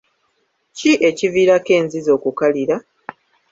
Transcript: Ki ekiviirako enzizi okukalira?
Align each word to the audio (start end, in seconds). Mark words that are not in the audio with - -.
Ki 0.77 0.91
ekiviirako 1.09 1.71
enzizi 1.79 2.09
okukalira? 2.17 2.75